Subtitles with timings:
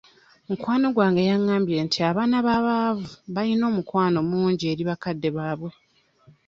[0.47, 5.71] Mukwano gwange yangambye nti abaana b'abaavu bayina omukwano mungi eri bakadde baabwe.